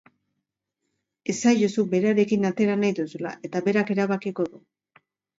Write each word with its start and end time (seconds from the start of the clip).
Esaiozu 1.33 1.83
berarekin 1.91 2.47
atera 2.49 2.77
nahi 2.83 2.95
duzula 2.99 3.33
eta 3.49 3.61
berak 3.67 3.91
erabakiko 3.97 4.47
du. 4.55 4.61